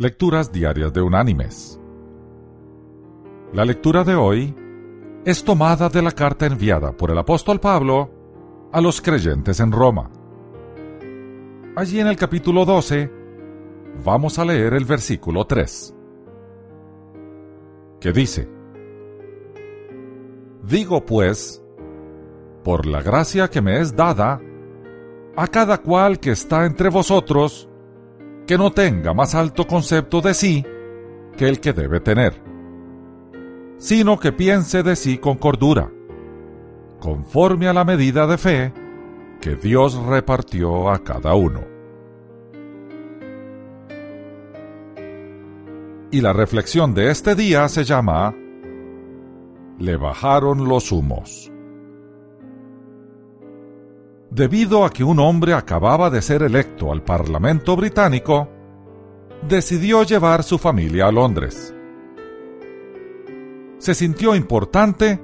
Lecturas 0.00 0.52
Diarias 0.52 0.92
de 0.92 1.02
Unánimes. 1.02 1.80
La 3.52 3.64
lectura 3.64 4.04
de 4.04 4.14
hoy 4.14 4.54
es 5.24 5.42
tomada 5.42 5.88
de 5.88 6.00
la 6.02 6.12
carta 6.12 6.46
enviada 6.46 6.96
por 6.96 7.10
el 7.10 7.18
apóstol 7.18 7.58
Pablo 7.58 8.08
a 8.72 8.80
los 8.80 9.00
creyentes 9.00 9.58
en 9.58 9.72
Roma. 9.72 10.08
Allí 11.74 11.98
en 11.98 12.06
el 12.06 12.14
capítulo 12.14 12.64
12 12.64 13.10
vamos 14.04 14.38
a 14.38 14.44
leer 14.44 14.74
el 14.74 14.84
versículo 14.84 15.48
3, 15.48 15.96
que 17.98 18.12
dice, 18.12 18.48
Digo 20.62 21.04
pues, 21.04 21.60
por 22.62 22.86
la 22.86 23.02
gracia 23.02 23.50
que 23.50 23.60
me 23.60 23.80
es 23.80 23.96
dada, 23.96 24.40
a 25.34 25.48
cada 25.48 25.78
cual 25.78 26.20
que 26.20 26.30
está 26.30 26.66
entre 26.66 26.88
vosotros, 26.88 27.67
que 28.48 28.56
no 28.56 28.72
tenga 28.72 29.12
más 29.12 29.34
alto 29.34 29.66
concepto 29.66 30.22
de 30.22 30.32
sí 30.32 30.64
que 31.36 31.48
el 31.50 31.60
que 31.60 31.74
debe 31.74 32.00
tener, 32.00 32.42
sino 33.76 34.18
que 34.18 34.32
piense 34.32 34.82
de 34.82 34.96
sí 34.96 35.18
con 35.18 35.36
cordura, 35.36 35.92
conforme 36.98 37.68
a 37.68 37.74
la 37.74 37.84
medida 37.84 38.26
de 38.26 38.38
fe 38.38 38.72
que 39.42 39.54
Dios 39.54 39.96
repartió 39.96 40.88
a 40.90 41.04
cada 41.04 41.34
uno. 41.34 41.60
Y 46.10 46.22
la 46.22 46.32
reflexión 46.32 46.94
de 46.94 47.10
este 47.10 47.34
día 47.34 47.68
se 47.68 47.84
llama 47.84 48.34
Le 49.78 49.96
bajaron 49.98 50.66
los 50.66 50.90
humos 50.90 51.47
debido 54.30 54.84
a 54.84 54.90
que 54.90 55.04
un 55.04 55.18
hombre 55.18 55.54
acababa 55.54 56.10
de 56.10 56.20
ser 56.22 56.42
electo 56.42 56.92
al 56.92 57.02
Parlamento 57.02 57.76
británico, 57.76 58.48
decidió 59.48 60.02
llevar 60.02 60.42
su 60.42 60.58
familia 60.58 61.06
a 61.06 61.12
Londres. 61.12 61.74
Se 63.78 63.94
sintió 63.94 64.34
importante 64.34 65.20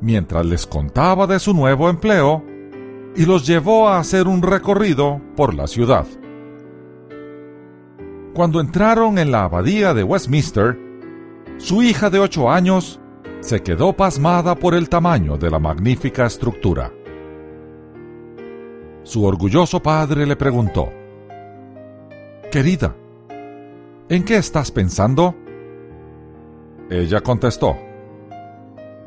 mientras 0.00 0.44
les 0.44 0.66
contaba 0.66 1.26
de 1.26 1.38
su 1.38 1.54
nuevo 1.54 1.88
empleo 1.88 2.44
y 3.16 3.24
los 3.24 3.46
llevó 3.46 3.88
a 3.88 3.98
hacer 3.98 4.28
un 4.28 4.42
recorrido 4.42 5.20
por 5.34 5.54
la 5.54 5.66
ciudad. 5.66 6.06
Cuando 8.34 8.60
entraron 8.60 9.18
en 9.18 9.32
la 9.32 9.44
abadía 9.44 9.94
de 9.94 10.04
Westminster, 10.04 10.78
su 11.56 11.82
hija 11.82 12.10
de 12.10 12.18
ocho 12.18 12.50
años 12.50 13.00
se 13.40 13.62
quedó 13.62 13.94
pasmada 13.94 14.54
por 14.54 14.74
el 14.74 14.90
tamaño 14.90 15.38
de 15.38 15.50
la 15.50 15.58
magnífica 15.58 16.26
estructura 16.26 16.92
su 19.06 19.24
orgulloso 19.24 19.80
padre 19.80 20.26
le 20.26 20.34
preguntó, 20.34 20.92
Querida, 22.50 22.96
¿en 24.08 24.24
qué 24.24 24.36
estás 24.36 24.72
pensando? 24.72 25.32
Ella 26.90 27.20
contestó, 27.20 27.76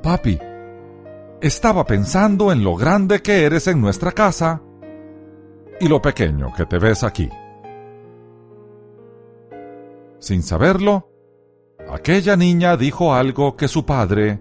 Papi, 0.02 0.40
estaba 1.42 1.86
pensando 1.86 2.54
en 2.54 2.64
lo 2.64 2.78
grande 2.78 3.22
que 3.22 3.44
eres 3.44 3.68
en 3.68 3.82
nuestra 3.82 4.14
casa 4.14 4.62
y 5.82 5.90
lo 5.90 6.02
pequeño 6.02 6.54
que 6.56 6.66
te 6.66 6.80
ves 6.80 7.04
aquí. 7.04 7.30
Sin 10.20 10.44
saberlo, 10.44 11.10
aquella 11.90 12.38
niña 12.38 12.78
dijo 12.78 13.14
algo 13.14 13.58
que 13.58 13.68
su 13.68 13.86
padre 13.86 14.40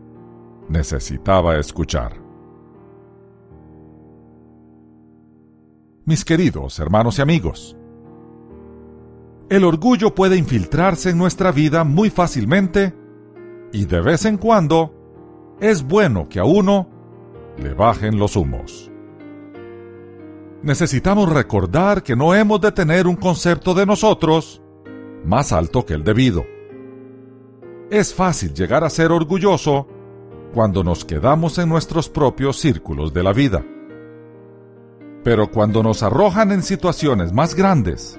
necesitaba 0.69 1.57
escuchar. 1.57 2.18
Mis 6.09 6.25
queridos 6.25 6.79
hermanos 6.79 7.19
y 7.19 7.23
amigos. 7.23 7.77
El 9.51 9.63
orgullo 9.63 10.15
puede 10.15 10.39
infiltrarse 10.39 11.11
en 11.11 11.19
nuestra 11.19 11.53
vida 11.53 11.85
muy 11.85 12.09
fácilmente 12.09 12.95
y 13.75 13.85
de 13.85 14.01
vez 14.01 14.25
en 14.25 14.39
cuando 14.39 14.95
es 15.61 15.83
bueno 15.83 16.27
que 16.31 16.39
a 16.39 16.45
uno 16.45 16.89
le 17.59 17.75
bajen 17.75 18.19
los 18.19 18.37
humos. 18.37 18.91
Necesitamos 20.63 21.31
recordar 21.31 22.03
que 22.03 22.17
no 22.17 22.35
hemos 22.35 22.63
de 22.63 22.73
tener 22.73 23.07
un 23.07 23.17
concepto 23.17 23.75
de 23.75 23.85
nosotros 23.85 24.63
más 25.27 25.53
alto 25.53 25.85
que 25.85 25.93
el 25.93 26.05
debido. 26.05 26.47
Es 27.91 28.15
fácil 28.15 28.55
llegar 28.55 28.83
a 28.83 28.89
ser 28.89 29.13
orgulloso 29.13 29.87
cuando 30.55 30.83
nos 30.83 31.05
quedamos 31.05 31.59
en 31.59 31.69
nuestros 31.69 32.09
propios 32.09 32.57
círculos 32.57 33.13
de 33.13 33.23
la 33.23 33.35
vida. 33.35 33.63
Pero 35.25 35.51
cuando 35.51 35.83
nos 35.83 36.03
arrojan 36.03 36.53
en 36.53 36.63
situaciones 36.63 37.33
más 37.33 37.55
grandes, 37.55 38.19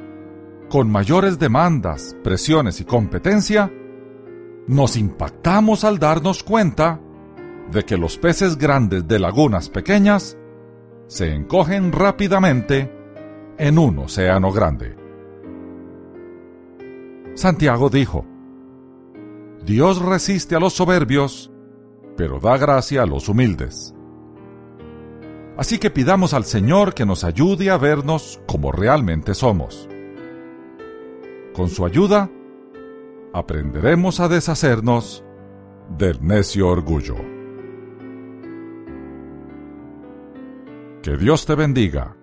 con 0.69 0.91
mayores 0.91 1.39
demandas, 1.39 2.15
presiones 2.23 2.79
y 2.79 2.85
competencia, 2.85 3.71
nos 4.67 4.97
impactamos 4.97 5.83
al 5.83 5.97
darnos 5.97 6.43
cuenta 6.43 7.01
de 7.71 7.83
que 7.83 7.97
los 7.97 8.17
peces 8.17 8.57
grandes 8.57 9.07
de 9.07 9.19
lagunas 9.19 9.69
pequeñas 9.69 10.37
se 11.07 11.33
encogen 11.33 11.91
rápidamente 11.91 12.91
en 13.57 13.79
un 13.79 13.97
océano 13.99 14.51
grande. 14.51 14.95
Santiago 17.33 17.89
dijo, 17.89 18.25
Dios 19.65 20.01
resiste 20.01 20.55
a 20.55 20.59
los 20.59 20.73
soberbios, 20.73 21.51
pero 22.15 22.39
da 22.39 22.57
gracia 22.57 23.03
a 23.03 23.05
los 23.05 23.27
humildes. 23.29 23.95
Así 25.59 25.77
que 25.77 25.89
pidamos 25.89 26.33
al 26.33 26.45
Señor 26.45 26.93
que 26.93 27.05
nos 27.05 27.25
ayude 27.25 27.69
a 27.69 27.75
vernos 27.75 28.39
como 28.47 28.71
realmente 28.71 29.35
somos. 29.35 29.89
Con 31.53 31.67
su 31.67 31.85
ayuda, 31.85 32.31
aprenderemos 33.33 34.21
a 34.21 34.29
deshacernos 34.29 35.21
del 35.97 36.25
necio 36.25 36.69
orgullo. 36.69 37.17
Que 41.03 41.17
Dios 41.17 41.45
te 41.45 41.55
bendiga 41.55 42.15